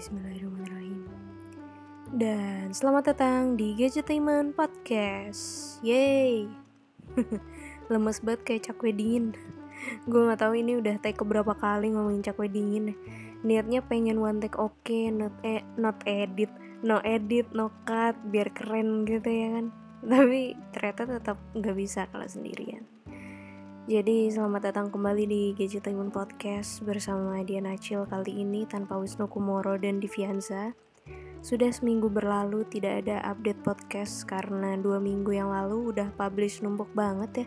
Bismillahirrahmanirrahim. 0.00 1.12
Dan 2.08 2.72
selamat 2.72 3.12
datang 3.12 3.60
di 3.60 3.76
Gadgetainment 3.76 4.56
Podcast. 4.56 5.76
Yeay. 5.84 6.48
Lemes 7.92 8.24
banget 8.24 8.40
kayak 8.48 8.64
cakwe 8.72 8.96
dingin. 8.96 9.36
Gue 10.08 10.24
gak 10.24 10.40
tahu 10.40 10.56
ini 10.56 10.80
udah 10.80 10.96
take 11.04 11.20
keberapa 11.20 11.52
kali 11.52 11.92
ngomongin 11.92 12.24
cakwe 12.24 12.48
dingin. 12.48 12.96
Niatnya 13.44 13.84
pengen 13.84 14.24
one 14.24 14.40
take 14.40 14.56
oke, 14.56 14.72
okay, 14.80 15.12
not 15.12 15.36
e 15.44 15.60
not 15.76 16.00
edit, 16.08 16.48
no 16.80 17.04
edit, 17.04 17.52
no 17.52 17.68
cut, 17.84 18.16
biar 18.24 18.56
keren 18.56 19.04
gitu 19.04 19.28
ya 19.28 19.60
kan. 19.60 19.66
Tapi 20.00 20.56
ternyata 20.72 21.20
tetap 21.20 21.36
nggak 21.52 21.76
bisa 21.76 22.08
kalau 22.08 22.24
sendirian. 22.24 22.88
Jadi 23.90 24.30
selamat 24.30 24.70
datang 24.70 24.86
kembali 24.94 25.26
di 25.26 25.42
Gadgetainment 25.50 26.14
Podcast 26.14 26.78
bersama 26.86 27.42
Diana 27.42 27.74
Acil 27.74 28.06
kali 28.06 28.46
ini 28.46 28.62
tanpa 28.62 28.94
Wisnu 28.94 29.26
Kumoro 29.26 29.74
dan 29.82 29.98
Divianza. 29.98 30.78
Sudah 31.42 31.74
seminggu 31.74 32.06
berlalu 32.06 32.62
tidak 32.70 33.02
ada 33.02 33.18
update 33.26 33.58
podcast 33.66 34.30
karena 34.30 34.78
dua 34.78 35.02
minggu 35.02 35.34
yang 35.34 35.50
lalu 35.50 35.90
udah 35.90 36.06
publish 36.14 36.62
numpuk 36.62 36.86
banget 36.94 37.42
ya. 37.42 37.46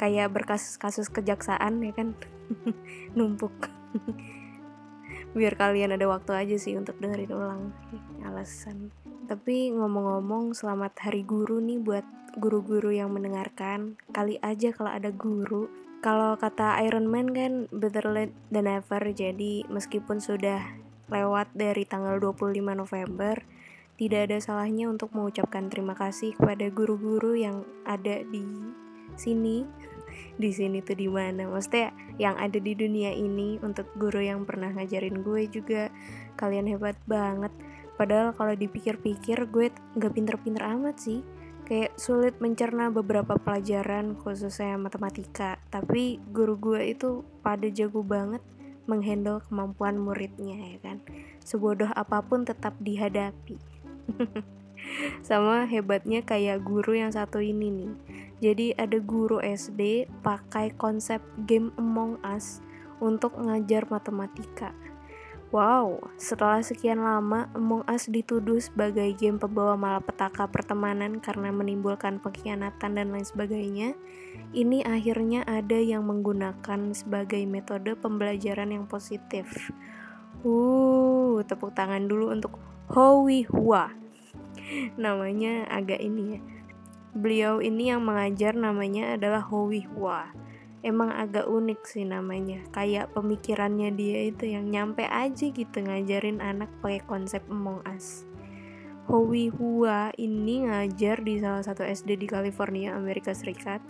Kayak 0.00 0.32
berkasus-kasus 0.32 1.12
kejaksaan 1.12 1.84
ya 1.84 1.92
kan. 1.92 2.16
numpuk. 3.20 3.52
Biar 5.36 5.60
kalian 5.60 5.92
ada 5.92 6.08
waktu 6.08 6.32
aja 6.32 6.56
sih 6.56 6.72
untuk 6.72 6.96
dengerin 7.04 7.36
ulang. 7.36 7.68
Alasan. 8.24 8.88
Tapi 9.32 9.72
ngomong-ngomong 9.72 10.52
selamat 10.52 11.08
hari 11.08 11.24
guru 11.24 11.56
nih 11.56 11.80
buat 11.80 12.04
guru-guru 12.36 12.92
yang 12.92 13.16
mendengarkan. 13.16 13.96
Kali 14.12 14.36
aja 14.44 14.76
kalau 14.76 14.92
ada 14.92 15.08
guru. 15.08 15.72
Kalau 16.04 16.36
kata 16.36 16.76
Iron 16.84 17.08
Man 17.08 17.32
kan 17.32 17.64
better 17.72 18.12
late 18.12 18.36
than 18.52 18.68
ever 18.68 19.00
jadi 19.00 19.64
meskipun 19.72 20.20
sudah 20.20 20.76
lewat 21.08 21.48
dari 21.56 21.88
tanggal 21.88 22.20
25 22.20 22.60
November 22.76 23.40
tidak 23.96 24.28
ada 24.28 24.36
salahnya 24.36 24.92
untuk 24.92 25.16
mengucapkan 25.16 25.72
terima 25.72 25.96
kasih 25.96 26.36
kepada 26.36 26.68
guru-guru 26.68 27.32
yang 27.32 27.64
ada 27.88 28.20
di 28.28 28.44
sini. 29.16 29.64
Di 30.36 30.52
sini 30.52 30.84
tuh 30.84 30.96
di 31.00 31.08
mana? 31.08 31.48
Maksudnya 31.48 31.88
yang 32.20 32.36
ada 32.36 32.60
di 32.60 32.76
dunia 32.76 33.16
ini 33.16 33.56
untuk 33.64 33.88
guru 33.96 34.20
yang 34.20 34.44
pernah 34.44 34.68
ngajarin 34.76 35.24
gue 35.24 35.48
juga. 35.48 35.88
Kalian 36.36 36.68
hebat 36.68 37.00
banget 37.08 37.52
padahal 38.02 38.34
kalau 38.34 38.58
dipikir-pikir 38.58 39.46
gue 39.46 39.70
nggak 39.94 40.10
pinter-pinter 40.10 40.66
amat 40.74 40.98
sih. 40.98 41.22
Kayak 41.62 41.94
sulit 41.94 42.34
mencerna 42.42 42.90
beberapa 42.90 43.38
pelajaran 43.38 44.18
khususnya 44.18 44.74
matematika. 44.74 45.62
Tapi 45.70 46.18
guru 46.34 46.58
gue 46.58 46.90
itu 46.90 47.22
pada 47.46 47.70
jago 47.70 48.02
banget 48.02 48.42
menghandle 48.90 49.38
kemampuan 49.46 50.02
muridnya 50.02 50.74
ya 50.74 50.78
kan? 50.82 50.98
Sebodoh 51.46 51.94
apa 51.94 52.18
pun 52.26 52.42
tetap 52.42 52.74
dihadapi. 52.82 53.54
Sama 55.22 55.70
hebatnya 55.70 56.26
kayak 56.26 56.66
guru 56.66 56.98
yang 56.98 57.14
satu 57.14 57.38
ini 57.38 57.70
nih. 57.70 57.92
Jadi 58.42 58.66
ada 58.74 58.98
guru 58.98 59.38
SD 59.38 60.10
pakai 60.26 60.74
konsep 60.74 61.22
game 61.46 61.70
Among 61.78 62.18
Us 62.26 62.58
untuk 62.98 63.38
ngajar 63.38 63.86
matematika 63.86 64.74
Wow, 65.52 66.00
setelah 66.16 66.64
sekian 66.64 67.04
lama, 67.04 67.44
Among 67.52 67.84
Us 67.84 68.08
dituduh 68.08 68.56
sebagai 68.56 69.12
game 69.12 69.36
pembawa 69.36 69.76
malapetaka 69.76 70.48
pertemanan 70.48 71.20
karena 71.20 71.52
menimbulkan 71.52 72.24
pengkhianatan 72.24 72.96
dan 72.96 73.12
lain 73.12 73.20
sebagainya. 73.28 73.92
Ini 74.56 74.80
akhirnya 74.88 75.44
ada 75.44 75.76
yang 75.76 76.08
menggunakan 76.08 76.96
sebagai 76.96 77.44
metode 77.44 77.92
pembelajaran 78.00 78.72
yang 78.72 78.88
positif. 78.88 79.68
Uh, 80.40 81.44
tepuk 81.44 81.76
tangan 81.76 82.08
dulu 82.08 82.32
untuk 82.32 82.56
Howie 82.88 83.44
Hua. 83.44 83.92
Namanya 84.96 85.68
agak 85.68 86.00
ini 86.00 86.22
ya. 86.32 86.40
Beliau 87.12 87.60
ini 87.60 87.92
yang 87.92 88.00
mengajar 88.00 88.56
namanya 88.56 89.20
adalah 89.20 89.44
Howie 89.44 89.84
Hua 89.84 90.32
emang 90.82 91.14
agak 91.14 91.46
unik 91.46 91.80
sih 91.86 92.02
namanya 92.02 92.62
kayak 92.74 93.10
pemikirannya 93.14 93.94
dia 93.94 94.28
itu 94.28 94.50
yang 94.50 94.68
nyampe 94.68 95.06
aja 95.06 95.46
gitu 95.50 95.78
ngajarin 95.82 96.42
anak 96.42 96.68
pakai 96.82 97.02
konsep 97.06 97.42
Among 97.50 97.82
Us 97.86 98.26
Howie 99.10 99.50
Hua 99.50 100.14
ini 100.14 100.62
ngajar 100.62 101.26
di 101.26 101.42
salah 101.42 101.66
satu 101.66 101.82
SD 101.82 102.22
di 102.22 102.26
California, 102.30 102.94
Amerika 102.94 103.34
Serikat. 103.34 103.82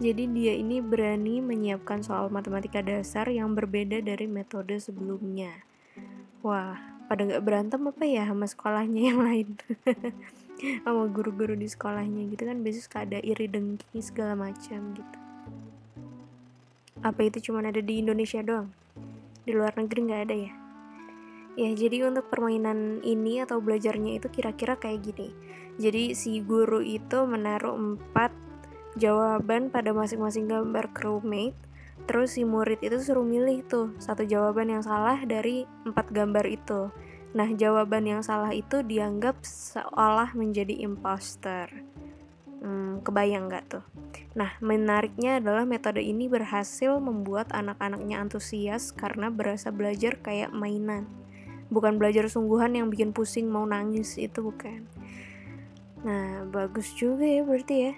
Jadi 0.00 0.24
dia 0.32 0.56
ini 0.56 0.80
berani 0.80 1.44
menyiapkan 1.44 2.00
soal 2.00 2.32
matematika 2.32 2.80
dasar 2.80 3.28
yang 3.28 3.52
berbeda 3.52 4.00
dari 4.00 4.24
metode 4.24 4.80
sebelumnya. 4.80 5.52
Wah, 6.40 6.80
pada 7.06 7.28
nggak 7.28 7.44
berantem 7.44 7.84
apa 7.86 8.04
ya 8.08 8.24
sama 8.24 8.48
sekolahnya 8.48 9.00
yang 9.12 9.20
lain? 9.20 9.48
sama 10.88 11.12
guru-guru 11.12 11.54
di 11.54 11.68
sekolahnya 11.68 12.32
gitu 12.32 12.48
kan 12.48 12.64
biasanya 12.64 12.84
suka 12.88 12.98
ada 13.04 13.18
iri 13.20 13.46
dengki 13.46 14.00
segala 14.00 14.32
macam 14.32 14.96
gitu. 14.96 15.23
Apa 17.04 17.28
itu 17.28 17.52
cuma 17.52 17.60
ada 17.60 17.84
di 17.84 18.00
Indonesia 18.00 18.40
doang? 18.40 18.72
Di 19.44 19.52
luar 19.52 19.76
negeri 19.76 20.08
nggak 20.08 20.22
ada 20.24 20.36
ya? 20.40 20.52
Ya, 21.60 21.70
jadi 21.76 22.08
untuk 22.08 22.32
permainan 22.32 23.04
ini 23.04 23.44
atau 23.44 23.60
belajarnya 23.60 24.16
itu 24.16 24.32
kira-kira 24.32 24.80
kayak 24.80 25.04
gini. 25.04 25.28
Jadi 25.76 26.16
si 26.16 26.40
guru 26.40 26.80
itu 26.80 27.28
menaruh 27.28 27.76
empat 27.76 28.32
jawaban 28.96 29.68
pada 29.68 29.92
masing-masing 29.92 30.48
gambar 30.48 30.96
crewmate. 30.96 31.54
Terus 32.08 32.40
si 32.40 32.42
murid 32.48 32.80
itu 32.80 32.96
suruh 32.96 33.22
milih 33.22 33.68
tuh 33.68 33.92
satu 34.00 34.24
jawaban 34.24 34.72
yang 34.72 34.80
salah 34.80 35.20
dari 35.28 35.68
empat 35.84 36.08
gambar 36.08 36.48
itu. 36.48 36.88
Nah, 37.36 37.52
jawaban 37.52 38.08
yang 38.08 38.22
salah 38.24 38.56
itu 38.56 38.80
dianggap 38.80 39.44
seolah 39.44 40.32
menjadi 40.32 40.72
imposter. 40.80 41.68
Hmm, 42.64 43.04
kebayang 43.04 43.52
nggak 43.52 43.64
tuh? 43.68 43.84
Nah, 44.32 44.56
menariknya 44.64 45.36
adalah 45.36 45.68
metode 45.68 46.00
ini 46.00 46.32
berhasil 46.32 46.96
membuat 46.96 47.52
anak-anaknya 47.52 48.24
antusias 48.24 48.88
karena 48.88 49.28
berasa 49.28 49.68
belajar 49.68 50.16
kayak 50.24 50.48
mainan. 50.48 51.04
Bukan 51.68 52.00
belajar 52.00 52.24
sungguhan 52.32 52.72
yang 52.72 52.88
bikin 52.88 53.12
pusing 53.12 53.52
mau 53.52 53.68
nangis, 53.68 54.16
itu 54.16 54.40
bukan. 54.40 54.88
Nah, 56.08 56.48
bagus 56.48 56.88
juga 56.96 57.28
ya 57.28 57.44
berarti 57.44 57.76
ya. 57.76 57.92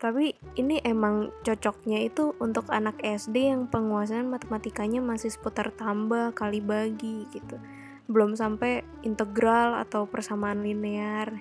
Tapi 0.00 0.32
ini 0.56 0.80
emang 0.80 1.28
cocoknya 1.44 2.08
itu 2.08 2.32
untuk 2.40 2.72
anak 2.72 2.96
SD 3.04 3.52
yang 3.52 3.68
penguasaan 3.68 4.32
matematikanya 4.32 5.04
masih 5.04 5.28
seputar 5.28 5.76
tambah, 5.76 6.32
kali 6.32 6.64
bagi 6.64 7.28
gitu. 7.36 7.60
Belum 8.08 8.32
sampai 8.32 8.80
integral 9.04 9.76
atau 9.76 10.08
persamaan 10.08 10.64
linear 10.64 11.36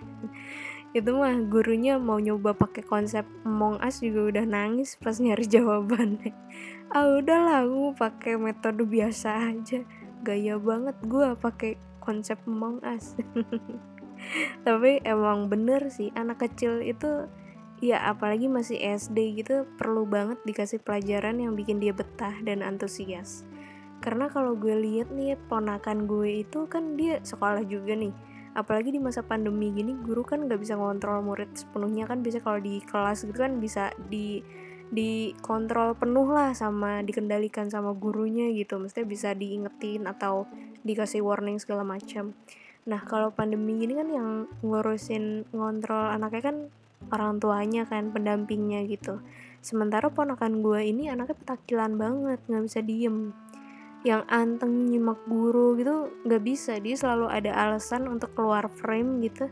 itu 0.94 1.10
mah 1.10 1.34
gurunya 1.50 1.98
mau 1.98 2.22
nyoba 2.22 2.54
pakai 2.54 2.86
konsep 2.86 3.26
Among 3.42 3.82
Us 3.82 4.06
juga 4.06 4.30
udah 4.30 4.46
nangis 4.46 4.94
pas 5.02 5.18
nyari 5.18 5.46
jawabannya. 5.50 6.32
Ah 6.94 7.10
udahlah 7.10 7.66
gue 7.66 7.98
pakai 7.98 8.38
metode 8.38 8.86
biasa 8.86 9.50
aja. 9.50 9.82
Gaya 10.22 10.62
banget 10.62 10.94
gue 11.02 11.34
pakai 11.42 11.82
konsep 11.98 12.38
Among 12.46 12.78
Us. 12.86 13.18
Tapi 14.66 15.02
emang 15.02 15.50
bener 15.50 15.90
sih 15.90 16.14
anak 16.14 16.46
kecil 16.46 16.86
itu 16.86 17.26
ya 17.82 17.98
apalagi 18.06 18.46
masih 18.46 18.78
SD 18.78 19.42
gitu 19.42 19.66
perlu 19.82 20.06
banget 20.06 20.38
dikasih 20.46 20.86
pelajaran 20.86 21.42
yang 21.42 21.58
bikin 21.58 21.82
dia 21.82 21.98
betah 21.98 22.38
dan 22.46 22.62
antusias. 22.62 23.42
Karena 23.98 24.30
kalau 24.30 24.54
gue 24.54 24.78
lihat 24.78 25.10
nih 25.10 25.34
ponakan 25.50 26.06
gue 26.06 26.46
itu 26.46 26.70
kan 26.70 26.94
dia 26.94 27.18
sekolah 27.26 27.66
juga 27.66 27.98
nih 27.98 28.14
apalagi 28.54 28.94
di 28.94 29.02
masa 29.02 29.26
pandemi 29.26 29.74
gini 29.74 29.98
guru 29.98 30.22
kan 30.22 30.46
nggak 30.46 30.62
bisa 30.62 30.78
ngontrol 30.78 31.26
murid 31.26 31.52
sepenuhnya 31.54 32.06
kan. 32.10 32.22
Bisa 32.22 32.42
kalau 32.42 32.62
di 32.62 32.82
kelas 32.82 33.26
gitu 33.26 33.38
kan 33.38 33.58
bisa 33.58 33.90
di 34.10 34.42
dikontrol 34.94 35.98
penuh 35.98 36.30
lah 36.30 36.54
sama 36.54 37.02
dikendalikan 37.02 37.68
sama 37.68 37.98
gurunya 37.98 38.54
gitu. 38.54 38.78
Mestinya 38.78 39.10
bisa 39.10 39.34
diingetin 39.34 40.06
atau 40.06 40.46
dikasih 40.86 41.26
warning 41.26 41.58
segala 41.58 41.82
macam. 41.82 42.38
Nah 42.86 43.02
kalau 43.02 43.34
pandemi 43.34 43.82
gini 43.82 43.98
kan 43.98 44.08
yang 44.14 44.30
ngurusin 44.62 45.50
ngontrol 45.50 46.14
anaknya 46.14 46.42
kan 46.54 46.58
orang 47.10 47.42
tuanya 47.42 47.84
kan 47.90 48.14
pendampingnya 48.14 48.86
gitu. 48.86 49.20
Sementara 49.64 50.12
ponakan 50.12 50.60
gue 50.60 50.82
ini 50.84 51.08
anaknya 51.08 51.40
petakilan 51.40 51.96
banget 51.96 52.40
nggak 52.46 52.64
bisa 52.68 52.80
diem 52.84 53.32
yang 54.04 54.28
anteng 54.28 54.92
nyimak 54.92 55.20
guru 55.26 55.80
gitu 55.80 56.12
nggak 56.28 56.44
bisa. 56.44 56.78
Dia 56.78 56.96
selalu 57.00 57.32
ada 57.32 57.52
alasan 57.56 58.12
untuk 58.12 58.36
keluar 58.36 58.68
frame 58.68 59.24
gitu 59.24 59.48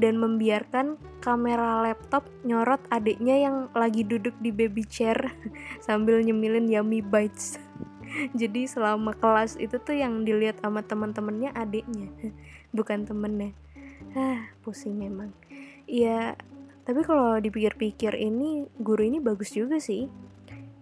dan 0.00 0.18
membiarkan 0.18 0.98
kamera 1.22 1.86
laptop 1.86 2.26
nyorot 2.42 2.82
adiknya 2.90 3.46
yang 3.46 3.56
lagi 3.76 4.02
duduk 4.02 4.34
di 4.42 4.50
baby 4.50 4.82
chair 4.82 5.16
sambil 5.86 6.18
nyemilin 6.18 6.66
yummy 6.66 6.98
bites. 6.98 7.62
Jadi 8.40 8.68
selama 8.68 9.16
kelas 9.16 9.56
itu 9.56 9.78
tuh 9.80 9.96
yang 9.96 10.26
dilihat 10.26 10.60
sama 10.60 10.82
teman-temannya 10.84 11.54
adiknya 11.54 12.10
bukan 12.76 13.06
temennya. 13.06 13.54
Ah 14.18 14.50
pusing 14.66 14.98
memang. 14.98 15.30
Ya 15.86 16.34
tapi 16.82 17.06
kalau 17.06 17.38
dipikir-pikir 17.38 18.18
ini 18.18 18.66
guru 18.82 19.06
ini 19.06 19.22
bagus 19.22 19.54
juga 19.54 19.78
sih. 19.78 20.10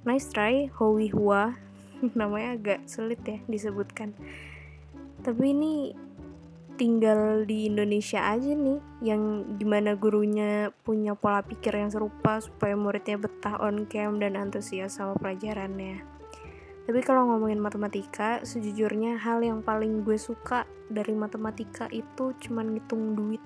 Nice 0.09 0.33
try 0.33 0.73
Howie 0.73 1.13
Hua 1.13 1.70
namanya 2.19 2.57
agak 2.57 2.81
sulit 2.89 3.21
ya 3.25 3.39
disebutkan. 3.47 4.17
Tapi 5.21 5.45
ini 5.53 5.73
tinggal 6.81 7.45
di 7.45 7.69
Indonesia 7.69 8.25
aja 8.25 8.57
nih 8.57 8.81
yang 9.05 9.53
gimana 9.61 10.01
gurunya 10.01 10.73
punya 10.81 11.13
pola 11.13 11.45
pikir 11.45 11.77
yang 11.77 11.93
serupa 11.93 12.41
supaya 12.41 12.73
muridnya 12.73 13.21
betah 13.21 13.61
on 13.61 13.85
cam 13.85 14.17
dan 14.17 14.33
antusias 14.33 14.97
sama 14.97 15.13
pelajarannya. 15.21 16.01
Tapi 16.89 17.01
kalau 17.05 17.29
ngomongin 17.29 17.61
matematika 17.61 18.41
sejujurnya 18.49 19.21
hal 19.21 19.45
yang 19.45 19.61
paling 19.61 20.01
gue 20.09 20.17
suka 20.17 20.65
dari 20.89 21.13
matematika 21.13 21.85
itu 21.93 22.33
cuman 22.49 22.73
ngitung 22.73 23.13
duit. 23.13 23.45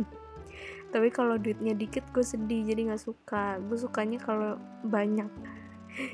Tapi 0.96 1.12
kalau 1.12 1.36
duitnya 1.36 1.76
dikit 1.76 2.08
gue 2.08 2.24
sedih 2.24 2.72
jadi 2.72 2.88
nggak 2.88 3.04
suka. 3.04 3.60
Gue 3.60 3.76
sukanya 3.76 4.16
kalau 4.16 4.56
banyak 4.80 5.28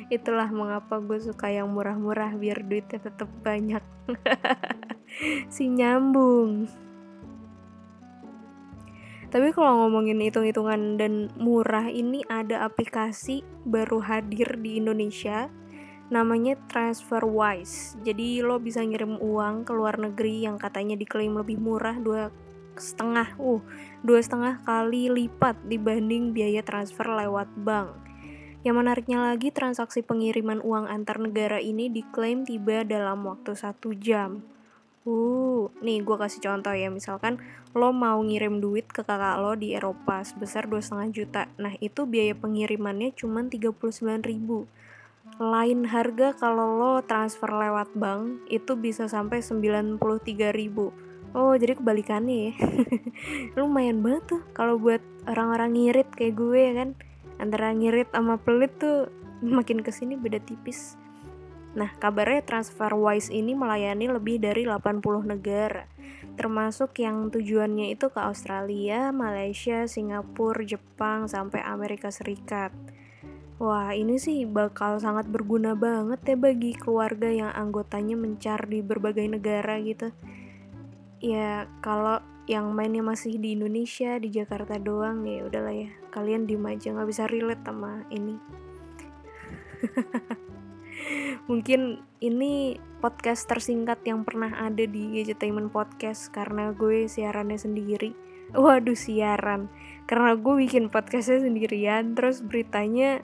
itulah 0.09 0.51
mengapa 0.51 0.99
gue 0.99 1.19
suka 1.23 1.51
yang 1.51 1.71
murah-murah 1.71 2.35
biar 2.35 2.65
duitnya 2.67 2.99
tetap 2.99 3.31
banyak 3.43 3.83
si 5.55 5.71
nyambung 5.71 6.67
tapi 9.29 9.53
kalau 9.53 9.85
ngomongin 9.85 10.25
hitung-hitungan 10.25 10.97
dan 10.97 11.29
murah 11.37 11.85
ini 11.93 12.25
ada 12.33 12.65
aplikasi 12.65 13.45
baru 13.69 14.01
hadir 14.01 14.57
di 14.57 14.81
Indonesia 14.81 15.53
namanya 16.09 16.57
TransferWise. 16.73 18.01
Jadi 18.01 18.41
lo 18.41 18.57
bisa 18.57 18.81
ngirim 18.81 19.21
uang 19.21 19.69
ke 19.69 19.73
luar 19.77 20.01
negeri 20.01 20.49
yang 20.49 20.57
katanya 20.57 20.97
diklaim 20.97 21.37
lebih 21.37 21.61
murah 21.61 22.01
dua 22.01 22.33
setengah, 22.81 23.37
uh, 23.37 23.61
dua 24.01 24.25
setengah 24.25 24.65
kali 24.65 25.13
lipat 25.13 25.61
dibanding 25.69 26.33
biaya 26.33 26.65
transfer 26.65 27.05
lewat 27.05 27.53
bank. 27.61 28.08
Yang 28.67 28.75
menariknya 28.75 29.19
lagi, 29.23 29.55
transaksi 29.55 30.03
pengiriman 30.03 30.59
uang 30.59 30.91
antar 30.91 31.23
negara 31.23 31.63
ini 31.63 31.87
diklaim 31.87 32.43
tiba 32.43 32.83
dalam 32.83 33.23
waktu 33.23 33.55
satu 33.55 33.95
jam. 33.95 34.43
Uh, 35.07 35.71
nih 35.81 36.03
gue 36.03 36.17
kasih 36.19 36.43
contoh 36.43 36.75
ya, 36.75 36.91
misalkan 36.91 37.39
lo 37.73 37.95
mau 37.95 38.19
ngirim 38.19 38.59
duit 38.59 38.91
ke 38.91 39.07
kakak 39.07 39.39
lo 39.39 39.55
di 39.55 39.73
Eropa 39.79 40.27
sebesar 40.27 40.67
dua 40.67 40.83
setengah 40.83 41.09
juta. 41.15 41.43
Nah 41.57 41.79
itu 41.79 42.05
biaya 42.05 42.35
pengirimannya 42.35 43.15
cuma 43.15 43.47
39 43.47 44.27
ribu. 44.27 44.67
Lain 45.39 45.87
harga 45.87 46.35
kalau 46.35 46.77
lo 46.77 46.93
transfer 47.07 47.49
lewat 47.49 47.95
bank 47.95 48.43
itu 48.51 48.75
bisa 48.75 49.07
sampai 49.07 49.39
93 49.39 50.03
ribu. 50.51 50.91
Oh 51.37 51.53
jadi 51.53 51.77
kebalikannya 51.77 52.37
ya 52.49 52.53
Lumayan 53.61 54.01
banget 54.01 54.25
tuh 54.33 54.43
kalau 54.57 54.81
buat 54.81 55.05
orang-orang 55.29 55.77
ngirit 55.77 56.09
kayak 56.17 56.41
gue 56.41 56.57
ya 56.57 56.73
kan 56.73 56.97
antara 57.39 57.71
ngirit 57.73 58.11
sama 58.13 58.39
pelit 58.39 58.75
tuh 58.79 59.11
makin 59.43 59.83
ke 59.83 59.95
sini 59.95 60.19
beda 60.19 60.43
tipis 60.43 60.99
Nah, 61.77 61.95
kabarnya 62.01 62.43
TransferWise 62.43 63.31
ini 63.31 63.53
melayani 63.53 64.09
lebih 64.09 64.43
dari 64.43 64.67
80 64.67 65.05
negara, 65.23 65.85
termasuk 66.35 66.97
yang 66.99 67.29
tujuannya 67.29 67.93
itu 67.93 68.09
ke 68.09 68.19
Australia, 68.19 69.15
Malaysia, 69.15 69.85
Singapura, 69.85 70.65
Jepang, 70.65 71.29
sampai 71.29 71.61
Amerika 71.61 72.09
Serikat. 72.09 72.75
Wah, 73.63 73.95
ini 73.95 74.23
sih 74.23 74.43
bakal 74.47 75.03
sangat 75.03 75.27
berguna 75.31 75.75
banget 75.75 76.23
ya 76.25 76.37
bagi 76.39 76.75
keluarga 76.79 77.31
yang 77.31 77.51
anggotanya 77.55 78.15
mencar 78.15 78.67
di 78.71 78.83
berbagai 78.83 79.27
negara 79.27 79.79
gitu. 79.83 80.15
Ya, 81.19 81.67
kalau 81.83 82.23
yang 82.49 82.73
mainnya 82.73 83.05
masih 83.05 83.37
di 83.37 83.53
Indonesia 83.53 84.17
di 84.17 84.33
Jakarta 84.33 84.81
doang 84.81 85.21
ya 85.29 85.45
udahlah 85.45 85.77
ya. 85.77 85.93
Kalian 86.09 86.49
diem 86.49 86.65
aja 86.65 86.97
nggak 86.97 87.09
bisa 87.13 87.29
relate 87.29 87.61
sama 87.61 88.09
ini. 88.09 88.41
Mungkin 91.53 92.03
ini 92.25 92.81
podcast 93.05 93.47
tersingkat 93.47 94.01
yang 94.09 94.25
pernah 94.25 94.51
ada 94.65 94.83
di 94.83 95.13
Gadgetainment 95.15 95.71
Podcast 95.71 96.33
karena 96.33 96.73
gue 96.73 97.07
siarannya 97.07 97.61
sendiri. 97.61 98.17
Waduh 98.57 98.97
siaran. 98.97 99.69
Karena 100.09 100.33
gue 100.35 100.55
bikin 100.65 100.89
podcastnya 100.89 101.45
sendirian 101.45 102.17
terus 102.17 102.41
beritanya 102.41 103.21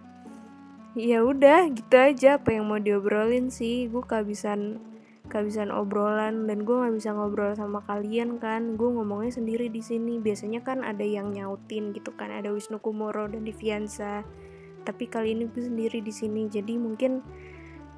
ya 0.94 1.24
udah 1.26 1.72
gitu 1.74 1.96
aja 1.96 2.38
apa 2.38 2.54
yang 2.54 2.68
mau 2.68 2.76
diobrolin 2.76 3.48
sih. 3.48 3.88
Gue 3.88 4.04
kehabisan 4.04 4.78
kehabisan 5.34 5.74
obrolan 5.74 6.46
dan 6.46 6.62
gue 6.62 6.70
nggak 6.78 6.94
bisa 6.94 7.10
ngobrol 7.10 7.50
sama 7.58 7.82
kalian 7.82 8.38
kan. 8.38 8.78
Gue 8.78 8.94
ngomongnya 8.94 9.34
sendiri 9.34 9.66
di 9.66 9.82
sini. 9.82 10.22
Biasanya 10.22 10.62
kan 10.62 10.86
ada 10.86 11.02
yang 11.02 11.34
nyautin 11.34 11.90
gitu 11.90 12.14
kan. 12.14 12.30
Ada 12.30 12.54
Wisnu 12.54 12.78
Kumoro 12.78 13.26
dan 13.26 13.42
Diviansa 13.42 14.22
tapi 14.86 15.10
kali 15.10 15.34
ini 15.34 15.50
gue 15.50 15.58
sendiri 15.58 15.98
di 15.98 16.14
sini. 16.14 16.46
Jadi 16.46 16.78
mungkin 16.78 17.18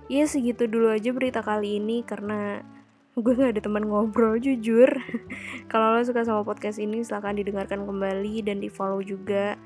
ya 0.09 0.25
segitu 0.25 0.65
dulu 0.65 0.89
aja 0.89 1.13
berita 1.13 1.45
kali 1.45 1.77
ini. 1.77 2.01
Karena 2.01 2.65
gue 3.13 3.33
nggak 3.37 3.53
ada 3.53 3.61
teman 3.61 3.85
ngobrol 3.85 4.41
jujur. 4.41 4.89
Kalau 5.71 5.93
lo 5.93 6.01
suka 6.01 6.25
sama 6.25 6.41
podcast 6.41 6.81
ini 6.81 7.05
silahkan 7.05 7.37
didengarkan 7.37 7.85
kembali 7.85 8.41
dan 8.49 8.65
di 8.65 8.73
follow 8.73 9.05
juga. 9.05 9.61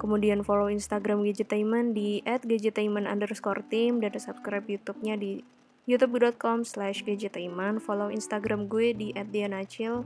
Kemudian 0.00 0.42
follow 0.42 0.72
Instagram 0.72 1.22
Gadgetainment 1.22 1.92
di 1.92 2.18
@gadgetainment 2.26 3.06
underscore 3.06 3.62
team 3.68 4.02
dan 4.02 4.16
subscribe 4.18 4.66
YouTube-nya 4.66 5.14
di 5.14 5.53
youtube.com 5.84 6.64
slash 6.64 7.04
gadgetaiman 7.04 7.80
follow 7.80 8.08
instagram 8.08 8.66
gue 8.68 8.92
di 8.96 9.08
@dianacil. 9.12 10.04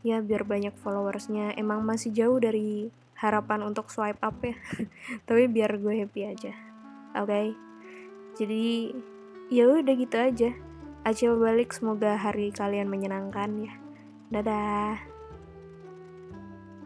Ya 0.00 0.24
biar 0.24 0.48
banyak 0.48 0.72
followersnya. 0.80 1.52
Emang 1.60 1.84
masih 1.84 2.12
jauh 2.12 2.40
dari 2.40 2.88
harapan 3.20 3.68
untuk 3.68 3.92
swipe 3.92 4.20
up 4.24 4.40
ya. 4.40 4.56
Tapi 5.28 5.44
biar 5.48 5.76
gue 5.76 6.04
happy 6.04 6.22
aja. 6.24 6.52
Oke? 7.16 7.28
Okay? 7.28 7.46
jadi 8.38 8.94
ya 9.52 9.68
udah 9.68 9.94
gitu 9.98 10.16
aja. 10.16 10.50
Acil 11.04 11.36
balik 11.40 11.72
semoga 11.72 12.16
hari 12.16 12.52
kalian 12.52 12.88
menyenangkan 12.88 13.68
ya. 13.68 13.72
Dadah 14.32 15.09